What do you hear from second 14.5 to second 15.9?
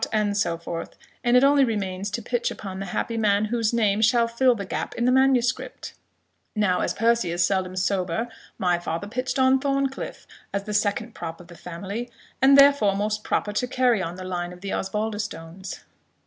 of the Osbaldistones."